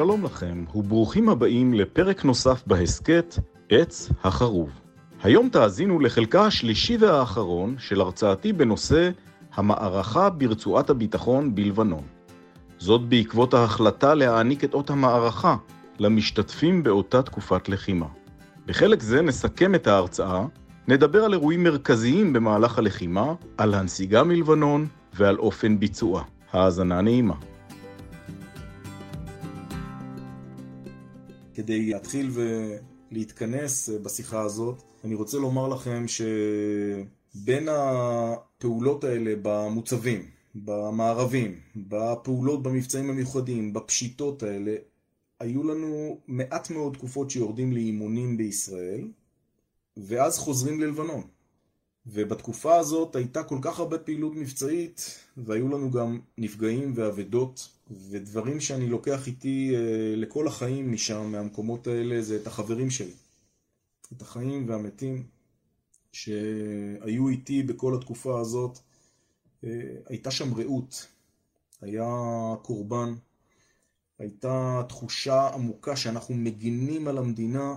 [0.00, 3.34] שלום לכם, וברוכים הבאים לפרק נוסף בהסכת
[3.68, 4.70] עץ החרוב.
[5.22, 9.10] היום תאזינו לחלקה השלישי והאחרון של הרצאתי בנושא
[9.54, 12.04] המערכה ברצועת הביטחון בלבנון.
[12.78, 15.56] זאת בעקבות ההחלטה להעניק את אות המערכה
[15.98, 18.06] למשתתפים באותה תקופת לחימה.
[18.66, 20.44] בחלק זה נסכם את ההרצאה,
[20.88, 26.24] נדבר על אירועים מרכזיים במהלך הלחימה, על הנסיגה מלבנון ועל אופן ביצועה.
[26.52, 27.34] האזנה נעימה.
[31.54, 32.30] כדי להתחיל
[33.10, 40.22] ולהתכנס בשיחה הזאת, אני רוצה לומר לכם שבין הפעולות האלה במוצבים,
[40.54, 44.74] במערבים, בפעולות במבצעים המיוחדים, בפשיטות האלה,
[45.40, 49.08] היו לנו מעט מאוד תקופות שיורדים לאימונים בישראל,
[49.96, 51.22] ואז חוזרים ללבנון.
[52.06, 57.68] ובתקופה הזאת הייתה כל כך הרבה פעילות מבצעית, והיו לנו גם נפגעים ואבדות,
[58.10, 63.14] ודברים שאני לוקח איתי אה, לכל החיים משם, מהמקומות האלה, זה את החברים שלי.
[64.16, 65.26] את החיים והמתים
[66.12, 68.78] שהיו איתי בכל התקופה הזאת.
[69.64, 69.70] אה,
[70.06, 71.06] הייתה שם רעות,
[71.80, 72.06] היה
[72.62, 73.14] קורבן,
[74.18, 77.76] הייתה תחושה עמוקה שאנחנו מגינים על המדינה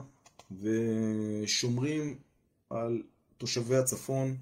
[0.62, 2.18] ושומרים
[2.70, 3.02] על
[3.38, 4.36] תושבי הצפון,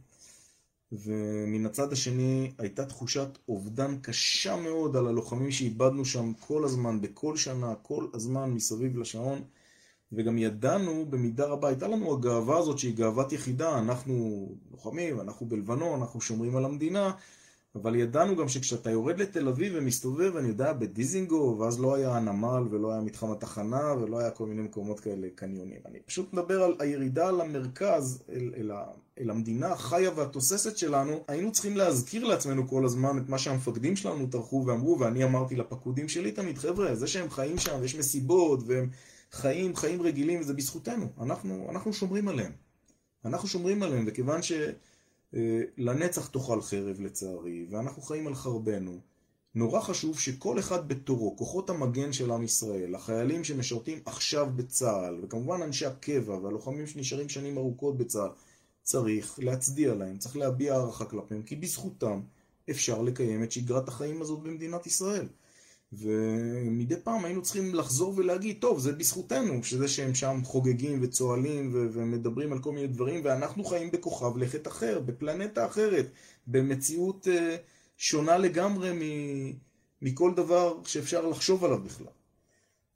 [0.91, 7.37] ומן הצד השני הייתה תחושת אובדן קשה מאוד על הלוחמים שאיבדנו שם כל הזמן, בכל
[7.37, 9.41] שנה, כל הזמן מסביב לשעון,
[10.11, 15.99] וגם ידענו במידה רבה, הייתה לנו הגאווה הזאת שהיא גאוות יחידה, אנחנו לוחמים, אנחנו בלבנון,
[16.01, 17.11] אנחנו שומרים על המדינה,
[17.75, 22.63] אבל ידענו גם שכשאתה יורד לתל אביב ומסתובב, אני יודע, בדיזינגו, ואז לא היה הנמל
[22.69, 25.79] ולא היה מתחם התחנה ולא היה כל מיני מקומות כאלה, קניונים.
[25.85, 28.71] אני פשוט מדבר על הירידה למרכז, אל, אל,
[29.19, 34.27] אל המדינה החיה והתוססת שלנו, היינו צריכים להזכיר לעצמנו כל הזמן את מה שהמפקדים שלנו
[34.27, 38.89] טרחו ואמרו, ואני אמרתי לפקודים שלי תמיד, חבר'ה, זה שהם חיים שם ויש מסיבות והם
[39.31, 41.05] חיים, חיים רגילים, וזה בזכותנו.
[41.21, 42.51] אנחנו, אנחנו שומרים עליהם.
[43.25, 44.51] אנחנו שומרים עליהם, וכיוון ש...
[45.35, 48.99] אה, לנצח תאכל חרב לצערי, ואנחנו חיים על חרבנו.
[49.55, 55.61] נורא חשוב שכל אחד בתורו, כוחות המגן של עם ישראל, החיילים שמשרתים עכשיו בצה"ל, וכמובן
[55.61, 58.29] אנשי הקבע והלוחמים שנשארים שנים ארוכות בצה"ל,
[58.83, 62.21] צריך להצדיע להם, צריך להביע הערכה כלפיהם, כי בזכותם
[62.69, 65.27] אפשר לקיים את שגרת החיים הזאת במדינת ישראל.
[65.93, 71.87] ומדי פעם היינו צריכים לחזור ולהגיד, טוב, זה בזכותנו, שזה שהם שם חוגגים וצוהלים ו-
[71.91, 76.11] ומדברים על כל מיני דברים, ואנחנו חיים בכוכב לכת אחר, בפלנטה אחרת,
[76.47, 77.31] במציאות uh,
[77.97, 79.53] שונה לגמרי מ-
[80.01, 82.07] מכל דבר שאפשר לחשוב עליו בכלל.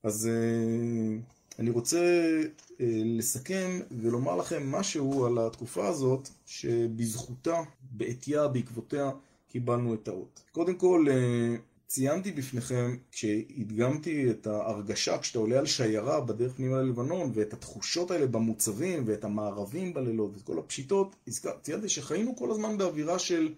[0.03, 1.99] אז uh, אני רוצה
[2.41, 2.73] uh,
[3.17, 9.11] לסכם ולומר לכם משהו על התקופה הזאת, שבזכותה, בעטייה, בעקבותיה,
[9.47, 10.43] קיבלנו את האות.
[10.51, 17.31] קודם כל, uh, ציינתי בפניכם, כשהדגמתי את ההרגשה כשאתה עולה על שיירה בדרך פנימה ללבנון,
[17.33, 21.15] ואת התחושות האלה במוצבים, ואת המערבים בלילות, ואת כל הפשיטות,
[21.61, 23.53] ציינתי שחיינו כל הזמן באווירה של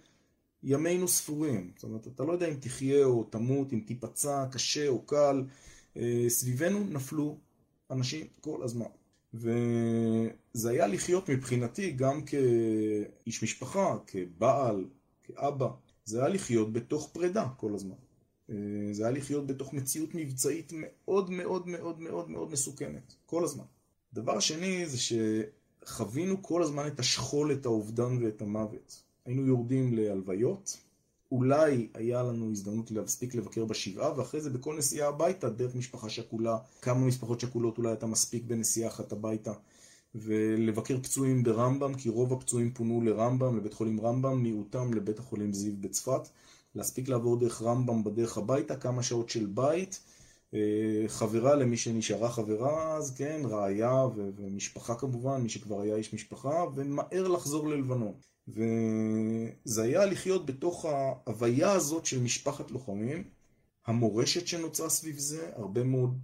[0.64, 1.72] ימינו ספורים.
[1.76, 5.44] זאת אומרת, אתה לא יודע אם תחיה או תמות, אם תיפצע קשה או קל.
[5.98, 7.38] אה, סביבנו נפלו
[7.92, 8.86] אנשים כל הזמן.
[9.34, 14.86] וזה היה לחיות מבחינתי גם כאיש משפחה, כבעל,
[15.24, 15.68] כאבא.
[16.06, 18.07] זה היה לחיות בתוך פרידה כל הזמן.
[18.50, 18.56] אה,
[18.92, 23.64] זה היה לחיות בתוך מציאות מבצעית מאוד מאוד מאוד מאוד מאוד מסוכנת, כל הזמן.
[24.14, 24.98] דבר שני זה
[25.84, 29.02] שחווינו כל הזמן את השכול, את האובדן ואת המוות.
[29.26, 30.78] היינו יורדים להלוויות,
[31.32, 36.58] אולי היה לנו הזדמנות להספיק לבקר בשבעה, ואחרי זה בכל נסיעה הביתה, דרך משפחה שכולה,
[36.82, 39.54] כמה משפחות שכולות אולי אתה מספיק בנסיעה אחת הביתה,
[40.16, 45.74] ולבקר פצועים ברמב"ם, כי רוב הפצועים פונו לרמב"ם, לבית חולים רמב"ם, מיעוטם לבית החולים זיו
[45.80, 46.30] בצפת.
[46.78, 50.00] להספיק לעבור דרך רמב"ם בדרך הביתה, כמה שעות של בית,
[50.54, 56.66] אה, חברה למי שנשארה חברה אז, כן, רעיה ומשפחה כמובן, מי שכבר היה איש משפחה,
[56.76, 58.14] ומהר לחזור ללבנון.
[58.48, 63.24] וזה היה לחיות בתוך ההוויה הזאת של משפחת לוחמים,
[63.86, 66.20] המורשת שנוצרה סביב זה, הרבה מאוד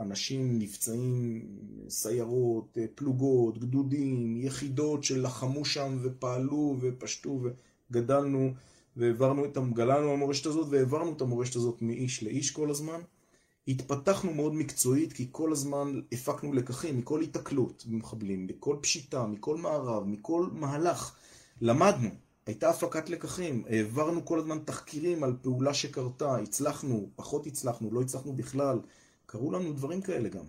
[0.00, 1.46] אנשים נפצעים,
[1.88, 7.40] סיירות, אה, פלוגות, גדודים, יחידות שלחמו שם ופעלו ופשטו
[7.90, 8.52] וגדלנו
[8.96, 13.00] והעברנו את, גללנו המורשת הזאת והעברנו את המורשת הזאת מאיש לאיש כל הזמן.
[13.68, 20.06] התפתחנו מאוד מקצועית כי כל הזמן הפקנו לקחים מכל התקלות במחבלים, מכל פשיטה, מכל מערב,
[20.06, 21.16] מכל מהלך.
[21.60, 22.08] למדנו,
[22.46, 28.32] הייתה הפקת לקחים, העברנו כל הזמן תחקירים על פעולה שקרתה, הצלחנו, פחות הצלחנו, לא הצלחנו
[28.32, 28.78] בכלל,
[29.26, 30.44] קרו לנו דברים כאלה גם.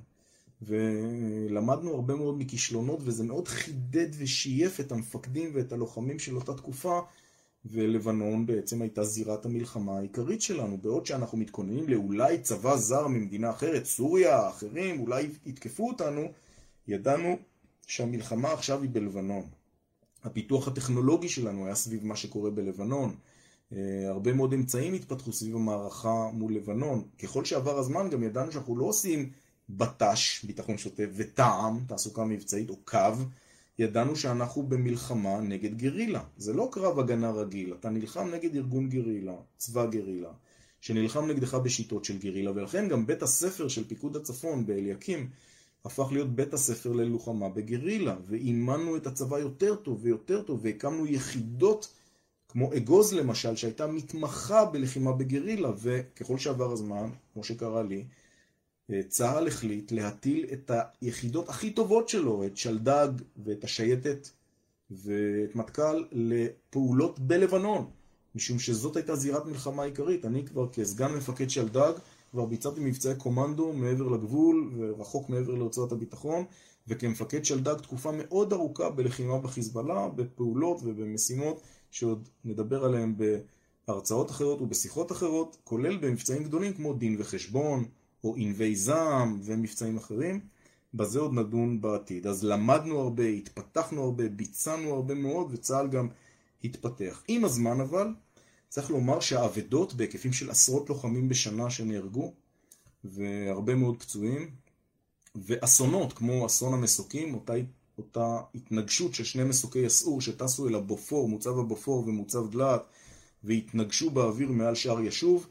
[0.61, 6.99] ולמדנו הרבה מאוד מכישלונות וזה מאוד חידד ושייף את המפקדים ואת הלוחמים של אותה תקופה
[7.65, 13.85] ולבנון בעצם הייתה זירת המלחמה העיקרית שלנו, בעוד שאנחנו מתכוננים לאולי צבא זר ממדינה אחרת,
[13.85, 16.21] סוריה, אחרים, אולי יתקפו אותנו,
[16.87, 17.37] ידענו
[17.87, 19.43] שהמלחמה עכשיו היא בלבנון.
[20.23, 23.15] הפיתוח הטכנולוגי שלנו היה סביב מה שקורה בלבנון.
[23.73, 27.03] אה, הרבה מאוד אמצעים התפתחו סביב המערכה מול לבנון.
[27.23, 29.29] ככל שעבר הזמן גם ידענו שאנחנו לא עושים
[29.69, 32.97] בט"ש, ביטחון שוטף, וטעם, תעסוקה מבצעית, או קו.
[33.79, 36.23] ידענו שאנחנו במלחמה נגד גרילה.
[36.37, 40.31] זה לא קרב הגנה רגיל, אתה נלחם נגד ארגון גרילה, צבא גרילה,
[40.81, 45.29] שנלחם נגדך בשיטות של גרילה, ולכן גם בית הספר של פיקוד הצפון באליקים
[45.85, 51.93] הפך להיות בית הספר ללוחמה בגרילה, ואימנו את הצבא יותר טוב ויותר טוב, והקמנו יחידות
[52.47, 58.05] כמו אגוז למשל, שהייתה מתמחה בלחימה בגרילה, וככל שעבר הזמן, כמו שקרה לי,
[59.07, 63.09] צה"ל החליט להטיל את היחידות הכי טובות שלו, את שלדג
[63.45, 64.29] ואת השייטת
[64.91, 67.89] ואת מטכ"ל, לפעולות בלבנון,
[68.35, 70.25] משום שזאת הייתה זירת מלחמה עיקרית.
[70.25, 71.93] אני כבר כסגן מפקד שלדג
[72.31, 76.45] כבר ביצעתי מבצעי קומנדו מעבר לגבול ורחוק מעבר להוצאות הביטחון,
[76.87, 81.61] וכמפקד שלדג תקופה מאוד ארוכה בלחימה בחיזבאללה, בפעולות ובמשימות
[81.91, 83.15] שעוד נדבר עליהן
[83.87, 87.85] בהרצאות אחרות ובשיחות אחרות, כולל במבצעים גדולים כמו דין וחשבון,
[88.23, 90.39] או ענבי זעם ומבצעים אחרים,
[90.93, 92.27] בזה עוד נדון בעתיד.
[92.27, 96.07] אז למדנו הרבה, התפתחנו הרבה, ביצענו הרבה מאוד, וצה"ל גם
[96.63, 97.23] התפתח.
[97.27, 98.07] עם הזמן אבל,
[98.69, 102.33] צריך לומר שהאבדות בהיקפים של עשרות לוחמים בשנה שנהרגו,
[103.03, 104.49] והרבה מאוד פצועים,
[105.35, 107.53] ואסונות כמו אסון המסוקים, אותה,
[107.97, 112.81] אותה התנגשות של שני מסוקי יסעור שטסו אל הבופור, מוצב הבופור ומוצב דלעת,
[113.43, 115.47] והתנגשו באוויר מעל שער ישוב,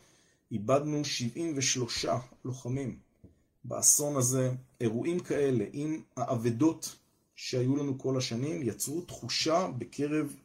[0.53, 2.07] איבדנו 73
[2.45, 2.99] לוחמים.
[3.65, 4.51] באסון הזה,
[4.81, 6.97] אירועים כאלה עם האבדות
[7.37, 10.37] שהיו לנו כל השנים, יצרו תחושה בקרב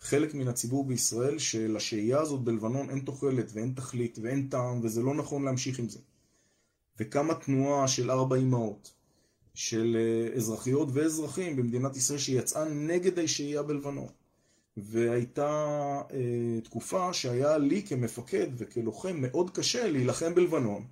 [0.00, 5.14] חלק מן הציבור בישראל שלשהייה הזאת בלבנון אין תוחלת ואין תכלית ואין טעם וזה לא
[5.14, 5.98] נכון להמשיך עם זה.
[6.98, 8.92] וקמה תנועה של ארבע אמהות,
[9.54, 14.08] של אה, אזרחיות ואזרחים במדינת ישראל שיצאה נגד השהייה בלבנון.
[14.76, 15.50] והייתה
[16.12, 20.84] אה, תקופה שהיה לי כמפקד וכלוחם מאוד קשה להילחם בלבנון,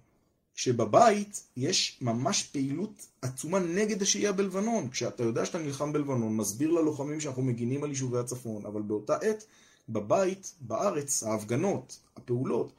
[0.54, 4.88] שבבית יש ממש פעילות עצומה נגד השהייה בלבנון.
[4.90, 9.44] כשאתה יודע שאתה נלחם בלבנון, מסביר ללוחמים שאנחנו מגינים על יישובי הצפון, אבל באותה עת,
[9.88, 12.72] בבית, בארץ, ההפגנות, הפעולות,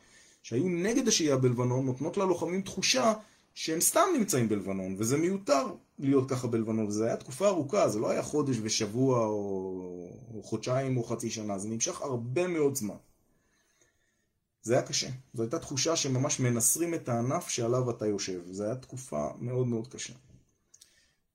[0.44, 3.13] שהיו נגד השהייה בלבנון, נותנות ללוחמים תחושה
[3.56, 5.66] שהם סתם נמצאים בלבנון, וזה מיותר
[6.00, 6.92] להיות ככה בלבנון.
[6.92, 11.57] זו הייתה תקופה ארוכה, זה לא היה חודש ושבוע או, או חודשיים או חצי שנה,
[11.57, 12.96] זה נמשך הרבה מאוד זמן.
[14.62, 15.10] זה היה קשה.
[15.34, 18.42] זו הייתה תחושה שממש מנסרים את הענף שעליו אתה יושב.
[18.52, 20.13] זו הייתה תקופה מאוד מאוד קשה.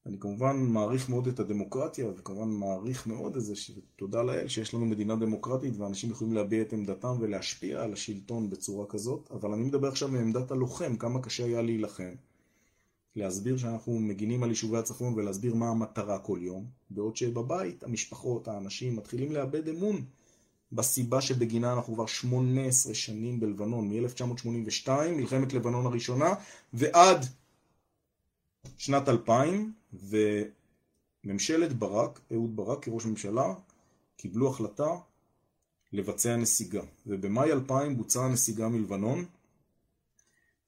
[0.06, 4.86] אני כמובן מעריך מאוד את הדמוקרטיה, וכמובן מעריך מאוד את זה, שתודה לאל שיש לנו
[4.86, 9.88] מדינה דמוקרטית ואנשים יכולים להביע את עמדתם ולהשפיע על השלטון בצורה כזאת, אבל אני מדבר
[9.88, 12.14] עכשיו מעמדת הלוחם, כמה קשה היה להילחם.
[13.16, 18.96] להסביר שאנחנו מגינים על יישובי הצפון ולהסביר מה המטרה כל יום, בעוד שבבית המשפחות, האנשים
[18.96, 20.04] מתחילים לאבד אמון
[20.72, 26.34] בסיבה שבגינה אנחנו כבר 18 שנים בלבנון, מ-1982, מלחמת לבנון הראשונה,
[26.72, 27.26] ועד
[28.78, 33.54] שנת 2000, וממשלת ברק, אהוד ברק כראש ממשלה,
[34.16, 34.96] קיבלו החלטה
[35.92, 36.82] לבצע נסיגה.
[37.06, 39.24] ובמאי 2000 בוצעה נסיגה מלבנון.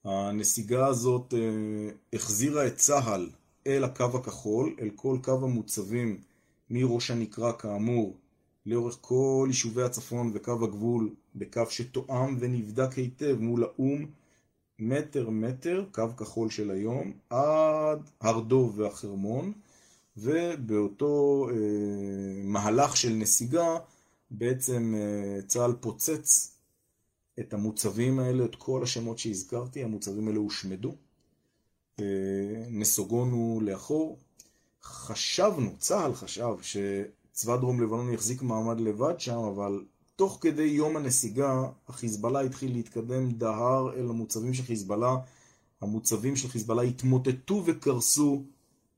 [0.03, 3.29] הנסיגה הזאת אה, החזירה את צה"ל
[3.67, 6.21] אל הקו הכחול, אל כל קו המוצבים
[6.69, 8.17] מראש הנקרה כאמור,
[8.65, 14.05] לאורך כל יישובי הצפון וקו הגבול, בקו שתואם ונבדק היטב מול האו"ם,
[14.79, 19.53] מטר מטר, קו כחול של היום, עד הר דוב והחרמון,
[20.17, 21.55] ובאותו אה,
[22.43, 23.77] מהלך של נסיגה,
[24.31, 26.57] בעצם אה, צה"ל פוצץ
[27.39, 30.95] את המוצבים האלה, את כל השמות שהזכרתי, המוצבים האלה הושמדו,
[31.99, 32.05] אה,
[32.69, 34.17] נסוגונו לאחור.
[34.83, 39.83] חשבנו, צה"ל חשב, שצבא דרום לבנון יחזיק מעמד לבד שם, אבל
[40.15, 45.15] תוך כדי יום הנסיגה, החיזבאללה התחיל להתקדם דהר אל המוצבים של חיזבאללה.
[45.81, 48.43] המוצבים של חיזבאללה התמוטטו וקרסו,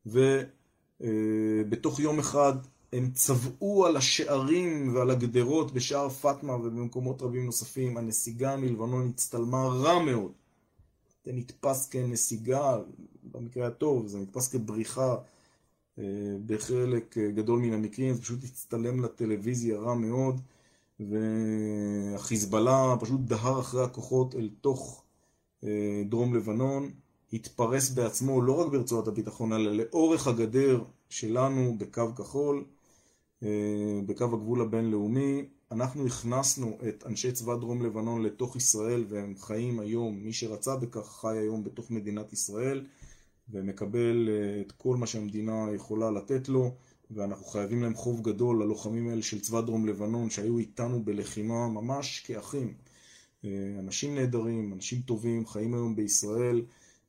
[0.05, 2.53] ובתוך יום אחד
[2.93, 7.97] הם צבעו על השערים ועל הגדרות בשער פטמה ובמקומות רבים נוספים.
[7.97, 10.31] הנסיגה מלבנון הצטלמה רע מאוד.
[11.25, 12.77] זה נתפס כנסיגה,
[13.31, 15.15] במקרה הטוב, זה נתפס כבריחה.
[15.99, 16.03] אה,
[16.45, 20.41] בחלק גדול מן המקרים, זה פשוט הצטלם לטלוויזיה רע מאוד.
[20.99, 25.03] והחיזבאללה פשוט דהר אחרי הכוחות אל תוך
[25.63, 26.91] אה, דרום לבנון,
[27.33, 32.65] התפרס בעצמו לא רק ברצועת הביטחון, אלא לאורך הגדר שלנו בקו כחול.
[34.05, 35.45] בקו הגבול הבינלאומי.
[35.71, 41.21] אנחנו הכנסנו את אנשי צבא דרום לבנון לתוך ישראל והם חיים היום, מי שרצה בכך
[41.21, 42.85] חי היום בתוך מדינת ישראל
[43.49, 44.29] ומקבל
[44.61, 46.71] את כל מה שהמדינה יכולה לתת לו
[47.11, 52.19] ואנחנו חייבים להם חוב גדול ללוחמים האלה של צבא דרום לבנון שהיו איתנו בלחימה ממש
[52.19, 52.73] כאחים.
[53.79, 56.65] אנשים נהדרים, אנשים טובים, חיים היום בישראל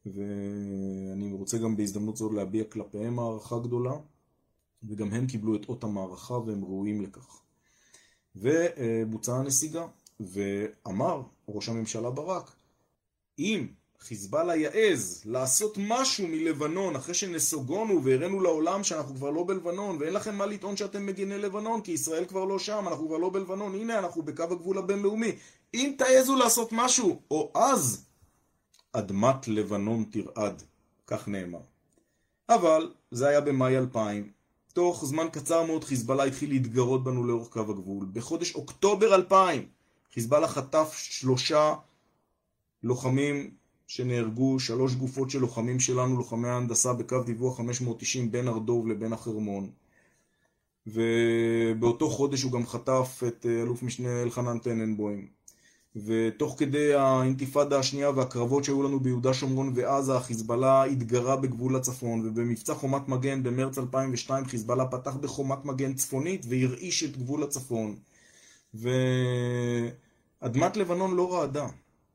[0.06, 3.92] ואני רוצה גם בהזדמנות זאת להביע כלפיהם הערכה גדולה
[4.82, 7.40] וגם הם קיבלו את אות המערכה והם ראויים לכך.
[8.36, 9.86] ובוצעה הנסיגה,
[10.20, 12.56] ואמר ראש הממשלה ברק,
[13.38, 13.66] אם
[14.00, 20.34] חיזבאללה יעז לעשות משהו מלבנון אחרי שנסוגונו והראינו לעולם שאנחנו כבר לא בלבנון ואין לכם
[20.34, 23.98] מה לטעון שאתם מגיני לבנון כי ישראל כבר לא שם, אנחנו כבר לא בלבנון, הנה
[23.98, 25.32] אנחנו בקו הגבול הבינלאומי
[25.74, 28.04] אם תעזו לעשות משהו, או אז
[28.92, 30.62] אדמת לבנון תרעד,
[31.06, 31.60] כך נאמר.
[32.48, 34.30] אבל זה היה במאי 2000,
[34.72, 38.06] תוך זמן קצר מאוד חיזבאללה התחיל להתגרות בנו לאורך קו הגבול.
[38.12, 39.66] בחודש אוקטובר 2000
[40.14, 41.74] חיזבאללה חטף שלושה
[42.82, 43.50] לוחמים
[43.86, 49.70] שנהרגו, שלוש גופות של לוחמים שלנו, לוחמי ההנדסה בקו דיווח 590 בין ארדוב לבין החרמון.
[50.86, 55.26] ובאותו חודש הוא גם חטף את אלוף משנה אלחנן טננבוים.
[56.04, 62.74] ותוך כדי האינתיפאדה השנייה והקרבות שהיו לנו ביהודה שומרון ועזה, חיזבאללה התגרה בגבול הצפון, ובמבצע
[62.74, 67.96] חומת מגן במרץ 2002 חיזבאללה פתח בחומת מגן צפונית והרעיש את גבול הצפון.
[68.74, 71.66] ואדמת לבנון לא רעדה,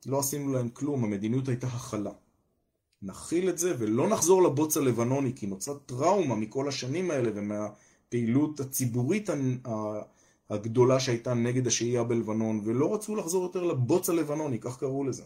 [0.05, 2.11] לא עשינו להם כלום, המדיניות הייתה הכלה.
[3.01, 9.29] נכיל את זה ולא נחזור לבוץ הלבנוני, כי נוצרה טראומה מכל השנים האלה ומהפעילות הציבורית
[10.49, 15.23] הגדולה שהייתה נגד השהייה בלבנון, ולא רצו לחזור יותר לבוץ הלבנוני, כך קראו לזה.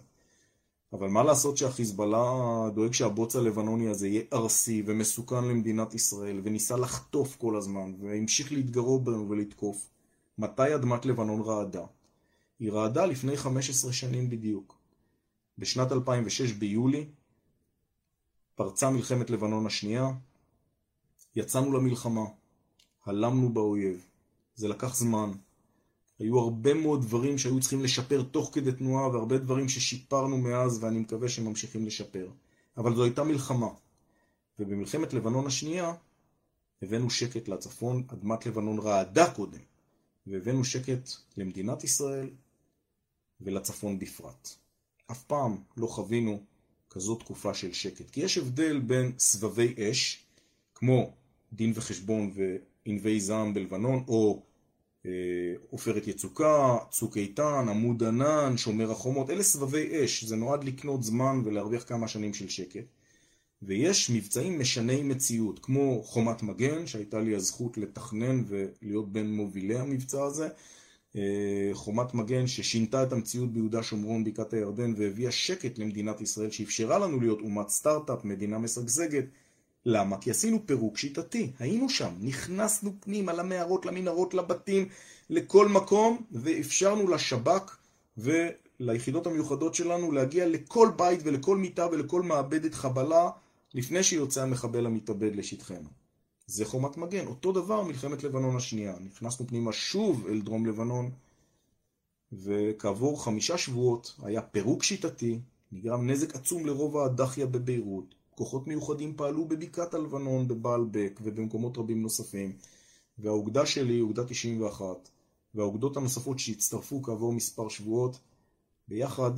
[0.93, 7.35] אבל מה לעשות שהחיזבאללה דואג שהבוץ הלבנוני הזה יהיה ארסי ומסוכן למדינת ישראל, וניסה לחטוף
[7.35, 9.89] כל הזמן, והמשיך להתגרות בנו ולתקוף.
[10.37, 11.85] מתי אדמת לבנון רעדה?
[12.59, 14.77] היא רעדה לפני 15 שנים בדיוק.
[15.57, 17.05] בשנת 2006 ביולי
[18.55, 20.09] פרצה מלחמת לבנון השנייה,
[21.35, 22.25] יצאנו למלחמה,
[23.05, 24.05] הלמנו באויב.
[24.55, 25.31] זה לקח זמן.
[26.19, 30.99] היו הרבה מאוד דברים שהיו צריכים לשפר תוך כדי תנועה, והרבה דברים ששיפרנו מאז, ואני
[30.99, 32.29] מקווה שממשיכים לשפר.
[32.77, 33.69] אבל זו הייתה מלחמה.
[34.59, 35.93] ובמלחמת לבנון השנייה,
[36.81, 39.59] הבאנו שקט לצפון, אדמת לבנון רעדה קודם,
[40.27, 42.29] והבאנו שקט למדינת ישראל
[43.41, 44.49] ולצפון בפרט.
[45.11, 46.43] אף פעם לא חווינו
[46.89, 48.09] כזאת תקופה של שקט.
[48.09, 50.25] כי יש הבדל בין סבבי אש,
[50.75, 51.13] כמו
[51.53, 52.33] דין וחשבון
[52.85, 54.41] ענבי זעם בלבנון, או
[55.05, 55.11] אה,
[55.69, 61.41] עופרת יצוקה, צוק איתן, עמוד ענן, שומר החומות, אלה סבבי אש, זה נועד לקנות זמן
[61.45, 62.85] ולהרוויח כמה שנים של שקט.
[63.61, 70.23] ויש מבצעים משני מציאות, כמו חומת מגן, שהייתה לי הזכות לתכנן ולהיות בין מובילי המבצע
[70.23, 70.51] הזה, אה,
[71.73, 77.19] חומת מגן ששינתה את המציאות ביהודה שומרון, בקעת הירדן, והביאה שקט למדינת ישראל, שאפשרה לנו
[77.19, 79.25] להיות אומת סטארט-אפ, מדינה משגשגת,
[79.85, 80.17] למה?
[80.17, 84.87] כי עשינו פירוק שיטתי, היינו שם, נכנסנו פנימה למערות, למנהרות, לבתים,
[85.29, 87.77] לכל מקום, ואפשרנו לשב"כ
[88.17, 93.29] וליחידות המיוחדות שלנו להגיע לכל בית ולכל מיטה ולכל מעבדת חבלה
[93.73, 96.04] לפני שיוצא המחבל המתאבד לשטחנו.
[96.47, 97.27] זה חומת מגן.
[97.27, 98.95] אותו דבר מלחמת לבנון השנייה.
[98.99, 101.11] נכנסנו פנימה שוב אל דרום לבנון,
[102.31, 105.39] וכעבור חמישה שבועות היה פירוק שיטתי,
[105.71, 108.15] נגרם נזק עצום לרוב הדחיה בביירות.
[108.35, 112.57] כוחות מיוחדים פעלו בבקעת הלבנון, בבעלבק ובמקומות רבים נוספים,
[113.17, 114.85] והאוגדה שלי, אוגדה 91,
[115.55, 118.19] והאוגדות הנוספות שהצטרפו כעבור מספר שבועות,
[118.87, 119.31] ביחד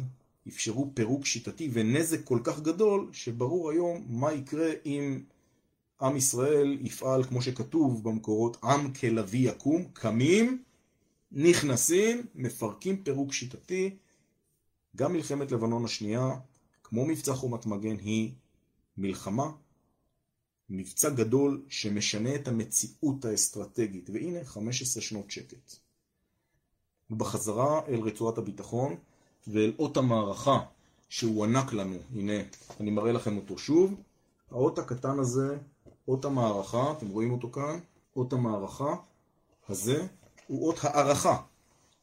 [0.47, 5.19] אפשרו פירוק שיטתי ונזק כל כך גדול, שברור היום מה יקרה אם
[6.01, 10.63] עם ישראל יפעל כמו שכתוב במקורות, עם כלביא יקום, קמים,
[11.31, 13.97] נכנסים, מפרקים פירוק שיטתי.
[14.95, 16.29] גם מלחמת לבנון השנייה,
[16.83, 18.31] כמו מבצע חומת מגן, היא
[18.97, 19.51] מלחמה,
[20.69, 25.75] מבצע גדול שמשנה את המציאות האסטרטגית, והנה 15 שנות שקט.
[27.09, 28.95] ובחזרה אל רצועת הביטחון
[29.47, 30.59] ואל אות המערכה
[31.09, 32.33] שהוענק לנו, הנה,
[32.79, 33.95] אני מראה לכם אותו שוב,
[34.51, 35.57] האות הקטן הזה,
[36.07, 37.79] אות המערכה, אתם רואים אותו כאן,
[38.15, 38.95] אות המערכה
[39.69, 40.07] הזה
[40.47, 41.37] הוא אות הערכה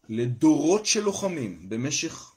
[0.08, 2.34] לדורות של לוחמים במשך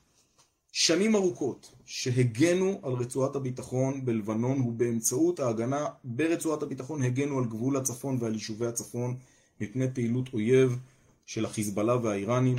[0.71, 8.17] שנים ארוכות שהגנו על רצועת הביטחון בלבנון ובאמצעות ההגנה ברצועת הביטחון הגנו על גבול הצפון
[8.19, 9.17] ועל יישובי הצפון
[9.61, 10.79] מפני פעילות אויב
[11.25, 12.55] של החיזבאללה והאיראנים,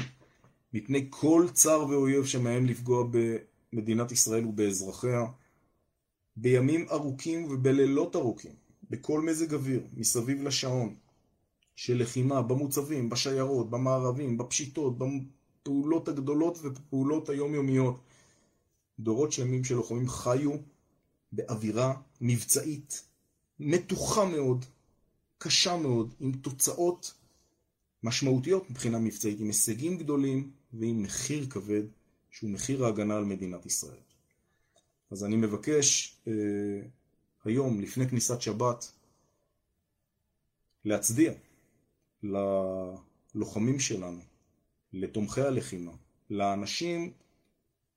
[0.74, 3.04] מפני כל צר ואויב שמהם לפגוע
[3.72, 5.24] במדינת ישראל ובאזרחיה,
[6.36, 8.52] בימים ארוכים ובלילות ארוכים,
[8.90, 10.94] בכל מזג אוויר, מסביב לשעון.
[11.78, 18.00] של לחימה במוצבים, בשיירות, במערבים, בפשיטות, בפעולות הגדולות ובפעולות היומיומיות.
[19.00, 20.50] דורות שלמים של לוחמים חיו
[21.32, 23.04] באווירה מבצעית
[23.60, 24.64] מתוחה מאוד,
[25.38, 27.14] קשה מאוד, עם תוצאות
[28.02, 31.82] משמעותיות מבחינה מבצעית, עם הישגים גדולים ועם מחיר כבד,
[32.30, 34.00] שהוא מחיר ההגנה על מדינת ישראל.
[35.10, 36.32] אז אני מבקש אה,
[37.44, 38.92] היום, לפני כניסת שבת,
[40.84, 41.32] להצדיע
[42.22, 44.20] ללוחמים שלנו,
[44.92, 45.92] לתומכי הלחימה,
[46.30, 47.12] לאנשים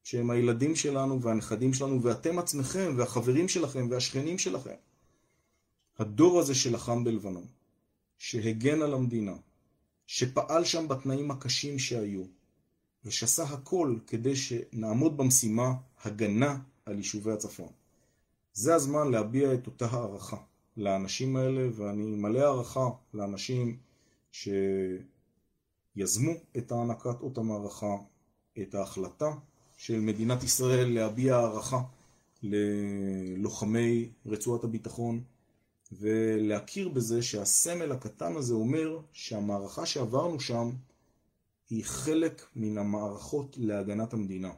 [0.03, 4.75] שהם הילדים שלנו והנכדים שלנו, ואתם עצמכם, והחברים שלכם, והשכנים שלכם.
[5.99, 7.45] הדור הזה שלחם בלבנון,
[8.17, 9.35] שהגן על המדינה,
[10.07, 12.23] שפעל שם בתנאים הקשים שהיו,
[13.05, 17.80] ושעשה הכל כדי שנעמוד במשימה הגנה על יישובי הצפון.
[18.53, 20.37] זה הזמן להביע את אותה הערכה
[20.77, 23.77] לאנשים האלה, ואני מלא הערכה לאנשים
[24.31, 27.95] שיזמו את הענקת אות המערכה,
[28.61, 29.31] את ההחלטה
[29.77, 31.81] של מדינת ישראל להביע הערכה
[32.43, 35.23] ללוחמי רצועת הביטחון
[35.91, 40.69] ולהכיר בזה שהסמל הקטן הזה אומר שהמערכה שעברנו שם
[41.69, 44.51] היא חלק מן המערכות להגנת המדינה.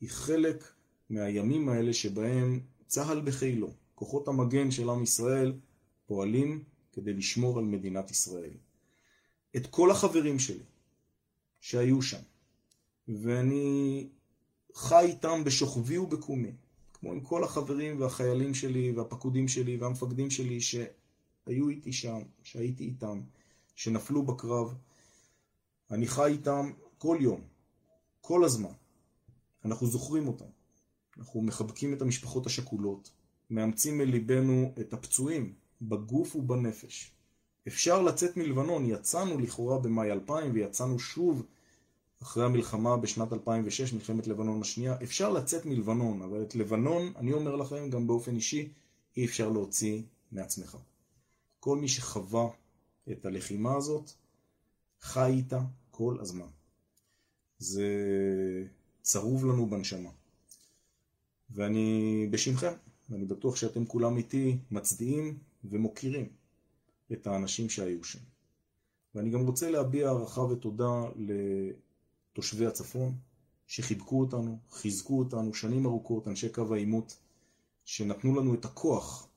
[0.00, 0.64] היא חלק
[1.10, 5.52] מהימים האלה שבהם צה"ל בחילו, כוחות המגן של עם ישראל,
[6.06, 8.54] פועלים כדי לשמור על מדינת ישראל.
[9.56, 10.64] את כל החברים שלי
[11.60, 12.22] שהיו שם,
[13.08, 14.08] ואני
[14.74, 16.52] חי איתם בשוכבי ובקומי,
[16.92, 23.20] כמו עם כל החברים והחיילים שלי והפקודים שלי והמפקדים שלי שהיו איתי שם, שהייתי איתם,
[23.74, 24.74] שנפלו בקרב.
[25.90, 27.40] אני חי איתם כל יום,
[28.20, 28.72] כל הזמן.
[29.64, 30.55] אנחנו זוכרים אותם.
[31.18, 33.10] אנחנו מחבקים את המשפחות השכולות,
[33.50, 37.12] מאמצים אל ליבנו את הפצועים בגוף ובנפש.
[37.68, 41.46] אפשר לצאת מלבנון, יצאנו לכאורה במאי 2000 ויצאנו שוב
[42.22, 47.56] אחרי המלחמה בשנת 2006, מלחמת לבנון השנייה, אפשר לצאת מלבנון, אבל את לבנון, אני אומר
[47.56, 48.72] לכם, גם באופן אישי,
[49.16, 50.02] אי אפשר להוציא
[50.32, 50.76] מעצמך.
[51.60, 52.48] כל מי שחווה
[53.12, 54.10] את הלחימה הזאת,
[55.00, 56.48] חי איתה כל הזמן.
[57.58, 57.88] זה
[59.02, 60.10] צרוב לנו בנשמה.
[61.50, 62.72] ואני בשמכם,
[63.10, 66.28] ואני בטוח שאתם כולם איתי מצדיעים ומוקירים
[67.12, 68.18] את האנשים שהיו שם.
[69.14, 71.02] ואני גם רוצה להביע הערכה ותודה
[72.32, 73.14] תושבי הצפון,
[73.66, 77.18] שחיבקו אותנו, חיזקו אותנו שנים ארוכות, אנשי קו העימות,
[77.84, 79.28] שנתנו לנו את הכוח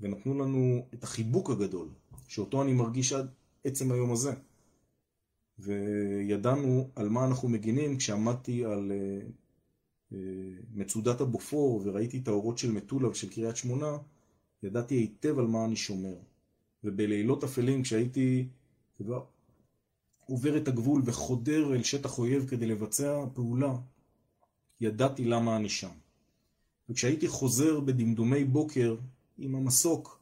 [0.00, 1.88] ונתנו לנו את החיבוק הגדול,
[2.28, 3.28] שאותו אני מרגיש עד
[3.64, 4.32] עצם היום הזה.
[5.58, 9.30] וידענו על מה אנחנו מגינים כשעמדתי על uh,
[10.74, 13.96] מצודת הבופור וראיתי את האורות של מטולה ושל קריית שמונה,
[14.62, 16.16] ידעתי היטב על מה אני שומר.
[16.84, 18.48] ובלילות אפלים כשהייתי
[18.96, 19.24] כבר
[20.26, 23.76] עובר את הגבול וחודר אל שטח אויב כדי לבצע פעולה,
[24.80, 25.90] ידעתי למה אני שם.
[26.88, 28.96] וכשהייתי חוזר בדמדומי בוקר
[29.38, 30.20] עם המסוק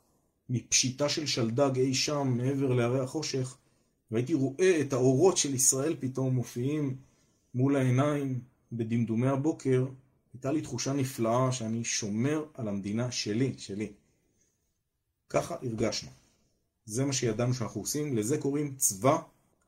[0.49, 3.57] מפשיטה של שלדג אי שם מעבר להרי החושך,
[4.11, 6.97] והייתי רואה את האורות של ישראל פתאום מופיעים
[7.55, 8.41] מול העיניים
[8.77, 9.87] בדמדומי הבוקר,
[10.35, 13.93] הייתה לי תחושה נפלאה שאני שומר על המדינה שלי, שלי.
[15.31, 16.11] ככה הרגשנו.
[16.87, 19.19] זה מה שידענו שאנחנו עושים, לזה קוראים צבא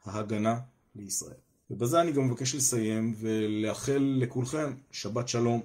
[0.04, 0.60] ההגנה
[0.94, 1.36] לישראל.
[1.70, 5.62] ובזה אני גם מבקש לסיים ולאחל לכולכם שבת שלום.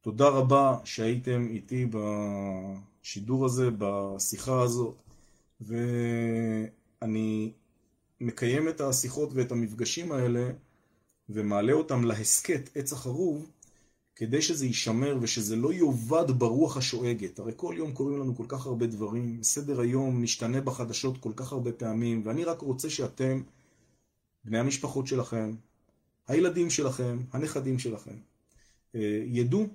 [0.00, 4.96] תודה רבה שהייתם איתי בשידור הזה, בשיחה הזאת,
[5.60, 7.52] ואני
[8.20, 10.50] מקיים את השיחות ואת המפגשים האלה
[11.28, 13.50] ומעלה אותם להסכת עץ החרוב
[14.16, 17.38] כדי שזה יישמר ושזה לא יאבד ברוח השואגת.
[17.38, 21.52] הרי כל יום קוראים לנו כל כך הרבה דברים, סדר היום משתנה בחדשות כל כך
[21.52, 23.42] הרבה פעמים, ואני רק רוצה שאתם,
[24.44, 25.54] בני המשפחות שלכם,
[26.28, 28.16] הילדים שלכם, הנכדים שלכם,
[28.94, 29.66] אה, ידעו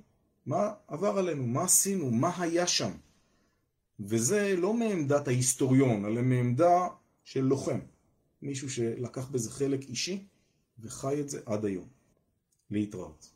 [0.46, 2.92] מה עבר עלינו, מה עשינו, מה היה שם.
[4.00, 6.88] וזה לא מעמדת ההיסטוריון, אלא מעמדה
[7.24, 7.80] של לוחם.
[8.42, 10.26] מישהו שלקח בזה חלק אישי
[10.80, 11.88] וחי את זה עד היום.
[12.72, 13.32] להתראות.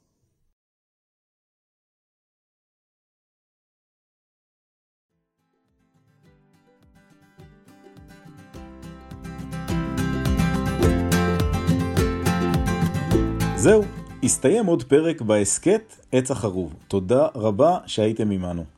[13.57, 13.83] זהו,
[14.23, 16.75] הסתיים עוד פרק בהסכת עץ החרוב.
[16.87, 18.74] תודה רבה שהייתם עמנו.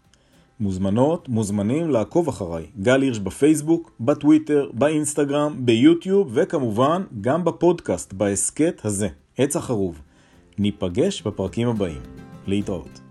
[0.59, 2.65] מוזמנות, מוזמנים לעקוב אחריי.
[2.79, 10.01] גל הירש בפייסבוק, בטוויטר, באינסטגרם, ביוטיוב, וכמובן גם בפודקאסט, בהסכת הזה, עץ החרוב.
[10.57, 12.01] ניפגש בפרקים הבאים.
[12.47, 13.06] להתראות.